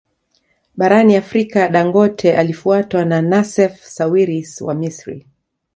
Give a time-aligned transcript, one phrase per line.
[0.77, 5.27] Barani Afrika Dangote alifuatwa na Nassef Sawiris wa Misri